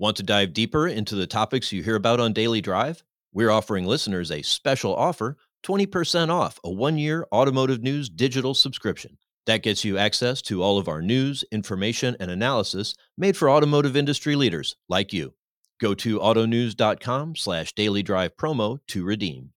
[0.00, 3.04] Want to dive deeper into the topics you hear about on Daily Drive?
[3.32, 9.18] We're offering listeners a special offer 20% off a one year Automotive News digital subscription.
[9.46, 13.96] That gets you access to all of our news, information, and analysis made for automotive
[13.96, 15.32] industry leaders like you.
[15.80, 19.50] Go to autonews.com slash daily drive promo to redeem.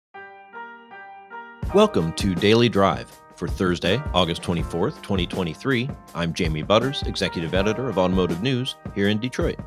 [1.74, 3.12] Welcome to Daily Drive.
[3.38, 9.20] For Thursday, August 24th, 2023, I'm Jamie Butters, Executive Editor of Automotive News here in
[9.20, 9.60] Detroit.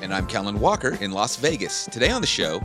[0.00, 1.84] And I'm Kellen Walker in Las Vegas.
[1.86, 2.60] Today on the show,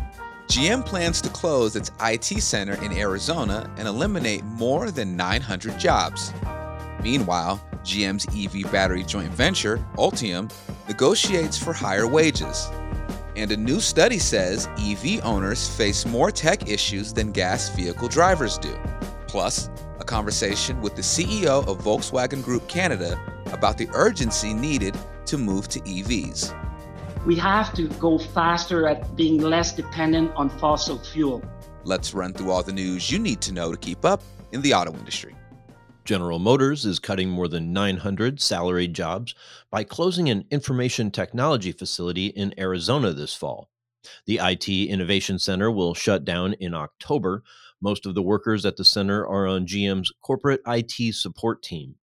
[0.48, 6.34] GM plans to close its IT center in Arizona and eliminate more than 900 jobs.
[7.04, 10.52] Meanwhile, GM's EV battery joint venture, Ultium,
[10.88, 12.68] negotiates for higher wages.
[13.36, 18.58] And a new study says EV owners face more tech issues than gas vehicle drivers
[18.58, 18.76] do.
[19.28, 23.20] Plus, a conversation with the CEO of Volkswagen Group Canada
[23.54, 26.56] about the urgency needed to move to EVs.
[27.26, 31.44] We have to go faster at being less dependent on fossil fuel.
[31.84, 34.74] Let's run through all the news you need to know to keep up in the
[34.74, 35.36] auto industry.
[36.06, 39.36] General Motors is cutting more than 900 salaried jobs
[39.70, 43.70] by closing an information technology facility in Arizona this fall.
[44.26, 47.44] The IT Innovation Center will shut down in October.
[47.82, 51.96] Most of the workers at the center are on GM's corporate IT support team.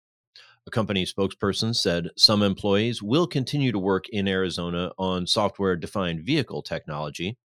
[0.66, 6.24] A company spokesperson said some employees will continue to work in Arizona on software defined
[6.24, 7.36] vehicle technology.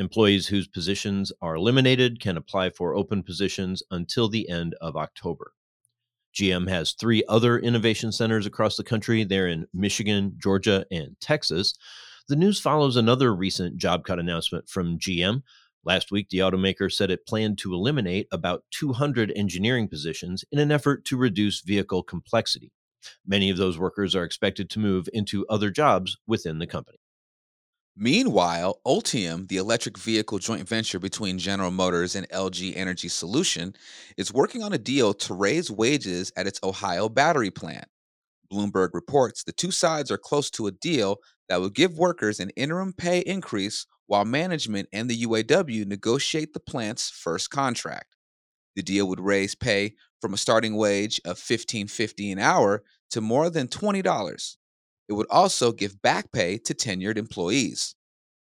[0.00, 5.52] Employees whose positions are eliminated can apply for open positions until the end of October.
[6.34, 9.22] GM has three other innovation centers across the country.
[9.22, 11.74] They're in Michigan, Georgia, and Texas.
[12.28, 15.42] The news follows another recent job cut announcement from GM.
[15.84, 20.72] Last week, the automaker said it planned to eliminate about 200 engineering positions in an
[20.72, 22.72] effort to reduce vehicle complexity.
[23.26, 26.98] Many of those workers are expected to move into other jobs within the company.
[27.96, 33.74] Meanwhile, Ultium, the electric vehicle joint venture between General Motors and LG Energy Solution,
[34.16, 37.86] is working on a deal to raise wages at its Ohio battery plant.
[38.52, 41.16] Bloomberg reports the two sides are close to a deal
[41.48, 46.60] that would give workers an interim pay increase while management and the UAW negotiate the
[46.60, 48.16] plant's first contract.
[48.74, 53.50] The deal would raise pay from a starting wage of $15.50 an hour to more
[53.50, 54.56] than $20.
[55.08, 57.94] It would also give back pay to tenured employees.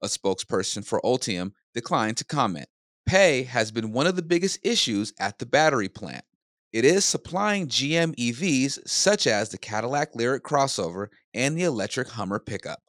[0.03, 2.67] A spokesperson for Ultium declined to comment.
[3.05, 6.25] Pay has been one of the biggest issues at the battery plant.
[6.73, 12.39] It is supplying GM EVs such as the Cadillac Lyriq crossover and the electric Hummer
[12.39, 12.81] pickup.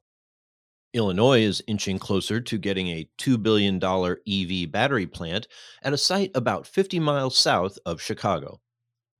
[0.92, 5.46] Illinois is inching closer to getting a $2 billion EV battery plant
[5.82, 8.60] at a site about 50 miles south of Chicago.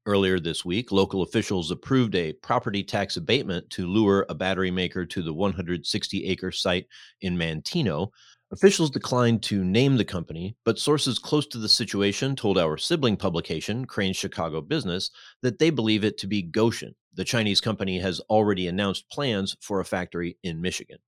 [0.07, 5.05] Earlier this week, local officials approved a property tax abatement to lure a battery maker
[5.05, 6.87] to the 160 acre site
[7.23, 8.11] in Manteno.
[8.53, 13.17] Officials declined to name the company, but sources close to the situation told our sibling
[13.17, 15.11] publication, Crain's Chicago Business,
[15.43, 16.95] that they believe it to be Gotion.
[17.15, 20.99] The Chinese company has already announced plans for a factory in Michigan.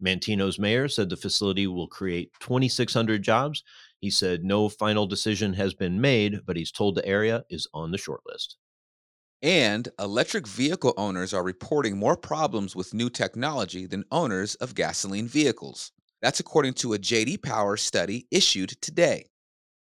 [0.00, 3.62] Manteno's mayor said the facility will create 2,600 jobs.
[4.00, 7.90] He said no final decision has been made, but he's told the area is on
[7.90, 8.56] the short list.
[9.42, 15.26] And electric vehicle owners are reporting more problems with new technology than owners of gasoline
[15.26, 15.90] vehicles.
[16.20, 19.26] That's according to a JD Power study issued today.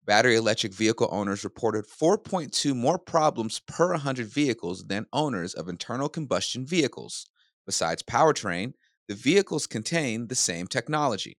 [0.07, 6.09] Battery electric vehicle owners reported 4.2 more problems per 100 vehicles than owners of internal
[6.09, 7.27] combustion vehicles.
[7.67, 8.73] Besides powertrain,
[9.11, 11.37] the vehicles contain the same technology.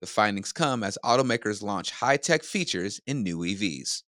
[0.00, 4.04] The findings come as automakers launch high tech features in new EVs.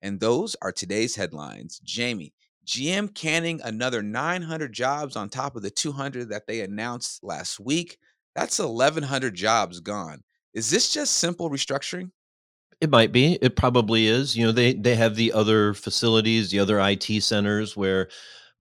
[0.00, 1.80] And those are today's headlines.
[1.82, 2.32] Jamie,
[2.64, 7.98] GM canning another 900 jobs on top of the 200 that they announced last week.
[8.36, 10.22] That's 1,100 jobs gone.
[10.54, 12.12] Is this just simple restructuring?
[12.80, 13.40] It might be.
[13.42, 14.36] It probably is.
[14.36, 18.08] You know, they they have the other facilities, the other IT centers where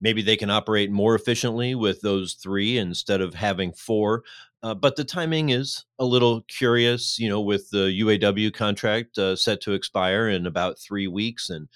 [0.02, 4.24] maybe they can operate more efficiently with those three instead of having four.
[4.64, 9.36] Uh, but the timing is a little curious, you know, with the UAW contract uh,
[9.36, 11.68] set to expire in about three weeks, and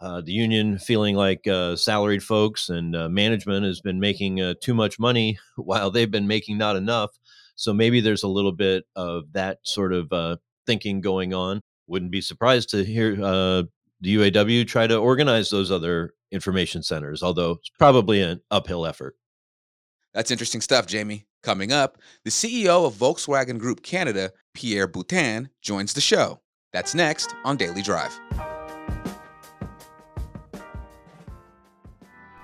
[0.00, 4.54] uh, the union feeling like uh, salaried folks and uh, management has been making uh,
[4.60, 7.10] too much money while they've been making not enough.
[7.54, 11.60] So maybe there's a little bit of that sort of thinking going on.
[11.86, 13.68] Wouldn't be surprised to hear the
[14.02, 19.16] UAW try to organize those other information centers, although it's probably an uphill effort.
[20.14, 21.26] That's interesting stuff, Jamie.
[21.42, 26.40] Coming up, the CEO of Volkswagen Group Canada, Pierre Boutin, joins the show.
[26.72, 28.18] That's next on Daily Drive.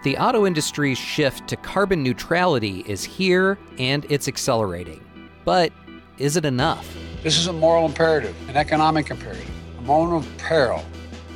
[0.05, 5.05] The auto industry's shift to carbon neutrality is here and it's accelerating.
[5.45, 5.73] But
[6.19, 6.89] is it enough?
[7.23, 10.85] This is a moral imperative, an economic imperative, a moment of peril,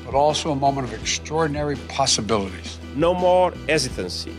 [0.04, 2.78] but also a moment of extraordinary possibilities.
[2.94, 4.36] No more hesitancy,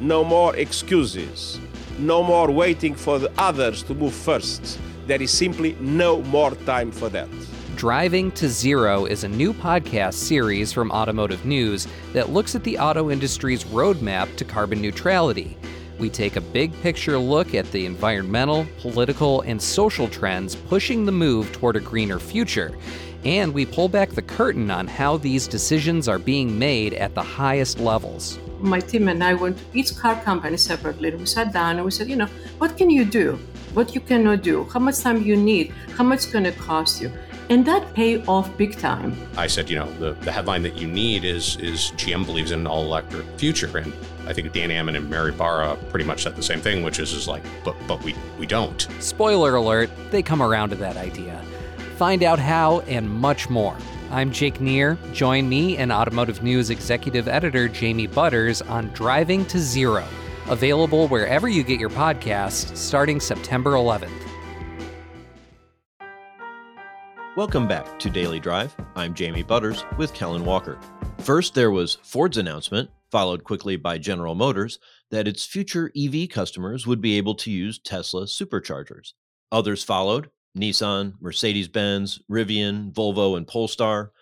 [0.00, 1.60] no more excuses,
[1.98, 4.78] no more waiting for the others to move first.
[5.06, 7.28] There is simply no more time for that.
[7.76, 12.78] Driving to Zero is a new podcast series from Automotive News that looks at the
[12.78, 15.56] auto industry's roadmap to carbon neutrality.
[15.98, 21.12] We take a big picture look at the environmental, political, and social trends pushing the
[21.12, 22.76] move toward a greener future.
[23.24, 27.22] And we pull back the curtain on how these decisions are being made at the
[27.22, 28.38] highest levels.
[28.60, 31.14] My team and I went to each car company separately.
[31.14, 32.28] We sat down and we said, you know,
[32.58, 33.38] what can you do?
[33.74, 34.64] What you cannot do?
[34.64, 35.72] How much time you need?
[35.96, 37.12] How much it's going to cost you?
[37.52, 39.14] and that pay off big time.
[39.36, 42.60] I said, you know, the, the headline that you need is is GM believes in
[42.60, 43.92] an all electric future, and
[44.26, 47.12] I think Dan Ammann and Mary Barra pretty much said the same thing, which is
[47.12, 48.88] is like, but but we we don't.
[49.00, 51.44] Spoiler alert: they come around to that idea.
[51.96, 53.76] Find out how and much more.
[54.10, 54.96] I'm Jake Neher.
[55.12, 60.04] Join me and Automotive News executive editor Jamie Butters on Driving to Zero,
[60.48, 64.10] available wherever you get your podcasts starting September 11th.
[67.36, 68.74] Welcome back to Daily Drive.
[68.94, 70.78] I'm Jamie Butters with Kellen Walker.
[71.18, 74.78] First, there was Ford's announcement, followed quickly by General Motors,
[75.10, 79.12] that its future EV customers would be able to use Tesla superchargers.
[79.50, 84.12] Others followed Nissan, Mercedes Benz, Rivian, Volvo, and Polestar.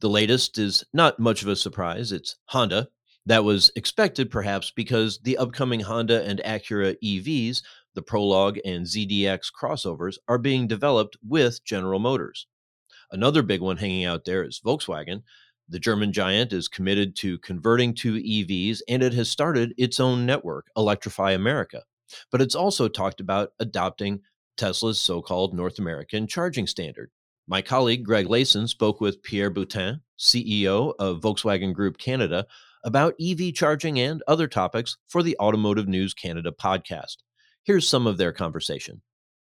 [0.00, 2.12] The latest is not much of a surprise.
[2.12, 2.88] It's Honda.
[3.26, 7.62] That was expected perhaps because the upcoming Honda and Acura EVs,
[7.94, 12.46] the Prologue and ZDX crossovers, are being developed with General Motors.
[13.10, 15.22] Another big one hanging out there is Volkswagen.
[15.68, 20.24] The German giant is committed to converting to EVs and it has started its own
[20.24, 21.82] network, Electrify America.
[22.32, 24.20] But it's also talked about adopting
[24.58, 27.10] Tesla's so called North American charging standard.
[27.46, 32.44] My colleague Greg Layson spoke with Pierre Boutin, CEO of Volkswagen Group Canada,
[32.84, 37.16] about EV charging and other topics for the Automotive News Canada podcast.
[37.64, 39.00] Here's some of their conversation.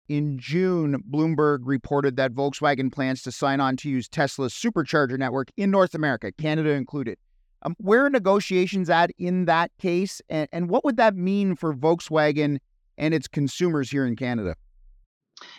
[0.08, 5.48] In June, Bloomberg reported that Volkswagen plans to sign on to use Tesla's supercharger network
[5.56, 7.18] in North America, Canada included.
[7.62, 11.72] Um, where are negotiations at in that case, and, and what would that mean for
[11.72, 12.58] Volkswagen
[12.98, 14.56] and its consumers here in Canada?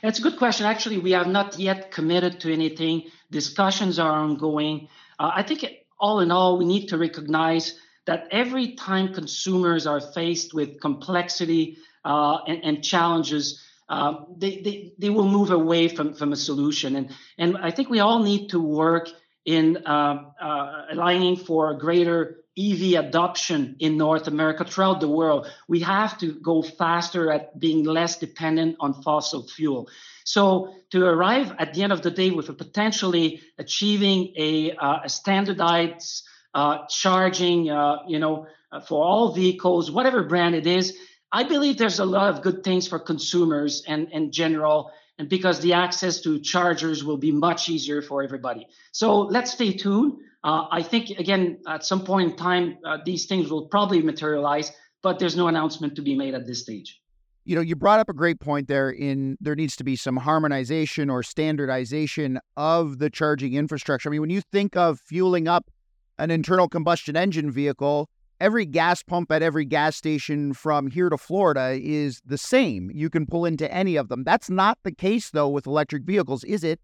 [0.04, 0.66] It's a good question.
[0.66, 3.04] Actually, we have not yet committed to anything.
[3.32, 4.88] Discussions are ongoing.
[5.20, 5.66] Uh, I think,
[6.00, 11.78] all in all, we need to recognize that every time consumers are faced with complexity
[12.04, 16.96] uh, and, and, challenges, uh, they, they, they will move away from, from a solution.
[16.96, 19.10] And, and I think we all need to work
[19.46, 25.48] in uh, uh, aligning for a greater EV adoption in North America throughout the world.
[25.68, 29.90] We have to go faster at being less dependent on fossil fuel.
[30.24, 35.00] So to arrive at the end of the day with a potentially achieving a, uh,
[35.04, 36.24] a standardized
[36.54, 38.48] uh, charging, uh, you know,
[38.88, 40.98] for all vehicles, whatever brand it is,
[41.32, 45.60] I believe there's a lot of good things for consumers and in general, and because
[45.60, 48.68] the access to chargers will be much easier for everybody.
[48.92, 50.14] So let's stay tuned.
[50.46, 54.72] Uh, I think again at some point in time uh, these things will probably materialize,
[55.02, 57.02] but there's no announcement to be made at this stage.
[57.46, 58.92] You know, you brought up a great point there.
[58.92, 64.08] In there needs to be some harmonization or standardization of the charging infrastructure.
[64.08, 65.72] I mean, when you think of fueling up
[66.20, 68.08] an internal combustion engine vehicle,
[68.40, 72.92] every gas pump at every gas station from here to Florida is the same.
[72.94, 74.24] You can pull into any of them.
[74.24, 76.80] That's not the case though with electric vehicles, is it?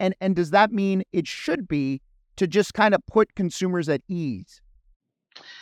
[0.00, 2.00] And and does that mean it should be
[2.36, 4.60] to just kind of put consumers at ease?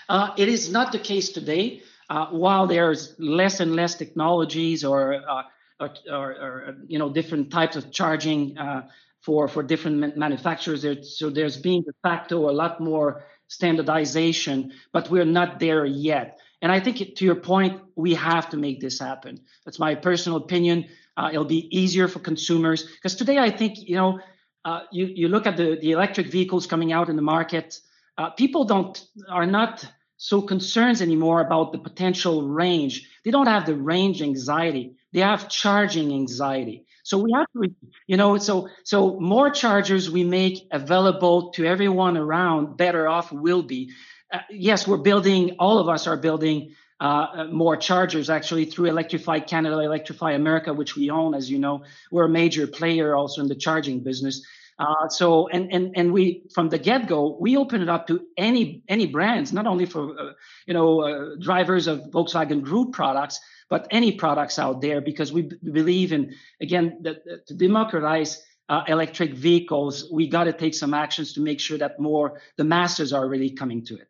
[0.09, 1.83] Uh, it is not the case today.
[2.09, 5.43] Uh, while there's less and less technologies or, uh,
[5.79, 8.89] or, or, or, you know different types of charging uh,
[9.21, 15.09] for for different manufacturers, there, so there's being de facto a lot more standardization, but
[15.11, 16.39] we're not there yet.
[16.63, 19.41] And I think to your point, we have to make this happen.
[19.65, 20.87] That's my personal opinion.
[21.17, 24.19] Uh, it'll be easier for consumers because today I think you know
[24.65, 27.81] uh, you you look at the the electric vehicles coming out in the market.
[28.19, 29.87] Uh, people don't are not
[30.17, 33.09] so concerned anymore about the potential range.
[33.25, 34.97] They don't have the range anxiety.
[35.13, 36.87] They have charging anxiety.
[37.03, 37.75] So we have to,
[38.07, 43.63] you know, so so more chargers we make available to everyone around, better off we'll
[43.63, 43.93] be.
[44.33, 45.57] Uh, yes, we're building.
[45.59, 50.75] All of us are building uh, uh, more chargers actually through Electrify Canada, Electrify America,
[50.75, 51.83] which we own, as you know.
[52.11, 54.45] We're a major player also in the charging business.
[54.79, 58.27] Uh, so and and and we from the get go we open it up to
[58.37, 60.33] any any brands, not only for uh,
[60.67, 63.41] you know uh, drivers of Volkswagen Group products,
[63.71, 68.43] but any products out there because we b- believe in again that, that to democratize.
[68.69, 72.63] Uh, electric vehicles, we got to take some actions to make sure that more the
[72.63, 74.07] masses are really coming to it.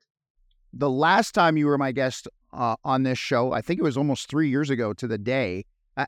[0.73, 3.97] The last time you were my guest uh, on this show, I think it was
[3.97, 5.65] almost three years ago to the day.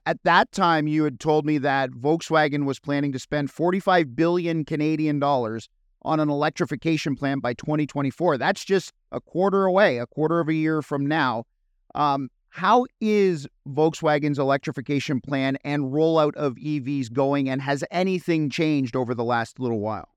[0.07, 4.65] At that time, you had told me that Volkswagen was planning to spend 45 billion
[4.65, 5.69] Canadian dollars
[6.03, 8.39] on an electrification plan by 2024.
[8.39, 11.45] That's just a quarter away, a quarter of a year from now.
[11.95, 18.95] Um, how is Volkswagen's electrification plan and rollout of EVs going, and has anything changed
[18.95, 20.09] over the last little while?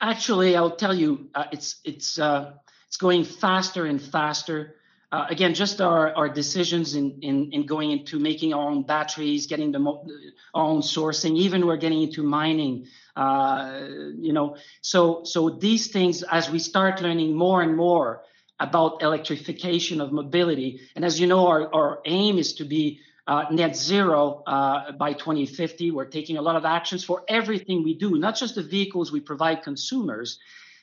[0.00, 2.52] Actually, I'll tell you, uh, it's it's uh,
[2.88, 4.74] it's going faster and faster
[5.10, 9.46] uh, again, just our, our decisions in, in, in going into making our own batteries,
[9.46, 10.06] getting the mo-
[10.52, 12.86] our own sourcing, even we're getting into mining.
[13.16, 13.86] Uh,
[14.18, 18.22] you know, so so these things, as we start learning more and more
[18.60, 23.46] about electrification of mobility, and as you know, our, our aim is to be uh,
[23.50, 25.90] net zero uh, by 2050.
[25.90, 29.20] We're taking a lot of actions for everything we do, not just the vehicles we
[29.20, 30.38] provide consumers.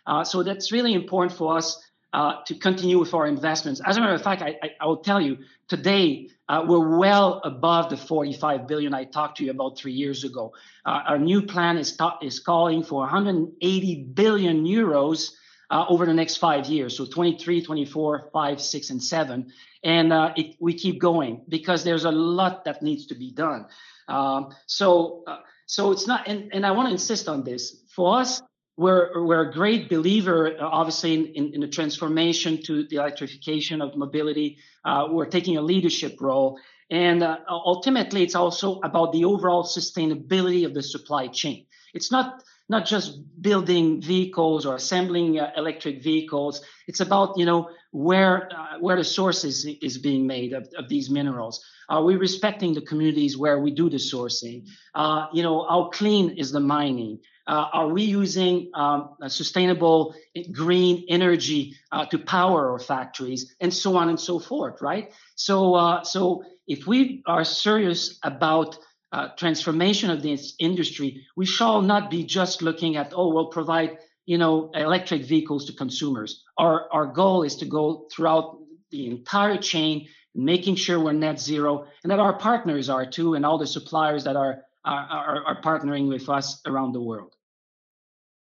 [0.07, 1.79] Uh, so that's really important for us
[2.15, 3.81] uh, to continue with our investments.
[3.85, 7.41] As a matter of fact, I, I, I will tell you today uh, we're well
[7.43, 10.53] above the 45 billion I talked to you about three years ago.
[10.85, 15.33] Uh, our new plan is ta- is calling for 180 billion euros
[15.69, 16.95] uh, over the next five years.
[16.95, 19.51] So 23, 24, 5, 6, and 7.
[19.83, 23.65] And uh, it, we keep going because there's a lot that needs to be done.
[24.07, 25.25] Um, so
[25.65, 27.81] so it's not, and, and I want to insist on this.
[27.89, 28.41] For us,
[28.77, 33.81] we're, we're a great believer, uh, obviously, in, in, in, the transformation to the electrification
[33.81, 34.57] of mobility.
[34.83, 36.59] Uh, we're taking a leadership role.
[36.91, 41.65] And uh, ultimately, it's also about the overall sustainability of the supply chain.
[41.93, 46.61] It's not not just building vehicles or assembling uh, electric vehicles.
[46.87, 50.89] It's about you know where uh, where the source is, is being made of, of
[50.89, 51.63] these minerals.
[51.89, 54.67] Are we respecting the communities where we do the sourcing?
[54.95, 57.19] Uh, you know, how clean is the mining?
[57.47, 60.15] Uh, are we using um, sustainable
[60.51, 65.75] green energy uh, to power our factories and so on and so forth right so
[65.75, 68.79] uh, so if we are serious about
[69.15, 73.97] uh, transformation of this industry we shall not be just looking at oh we'll provide
[74.25, 78.59] you know electric vehicles to consumers our our goal is to go throughout
[78.91, 80.05] the entire chain
[80.35, 84.25] making sure we're net zero and that our partners are too and all the suppliers
[84.25, 87.33] that are are, are, are partnering with us around the world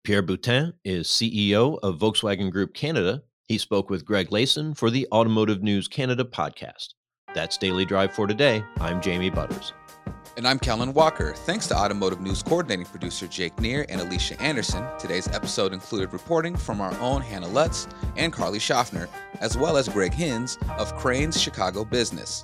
[0.03, 3.23] Pierre Boutin is CEO of Volkswagen Group Canada.
[3.47, 6.89] He spoke with Greg Layson for the Automotive News Canada podcast.
[7.33, 8.63] That's Daily Drive for today.
[8.77, 9.73] I'm Jamie Butters.
[10.37, 11.31] And I'm Kellen Walker.
[11.33, 14.85] Thanks to Automotive News coordinating producer Jake Neher and Alicia Anderson.
[14.99, 17.87] Today's episode included reporting from our own Hannah Lutz
[18.17, 19.07] and Carly Schaffner,
[19.39, 22.43] as well as Greg Hinz of Crain's Chicago Business.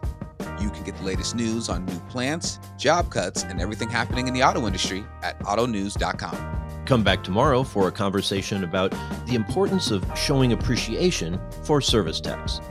[0.62, 4.34] You can get the latest news on new plants, job cuts, and everything happening in
[4.34, 6.62] the auto industry at autonews.com.
[6.86, 8.92] Come back tomorrow for a conversation about
[9.26, 12.62] the importance of showing appreciation for service techs.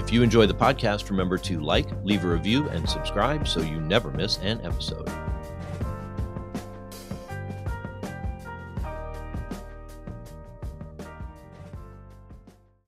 [0.00, 3.82] If you enjoy the podcast, remember to like, leave a review, and subscribe so you
[3.82, 5.06] never miss an episode.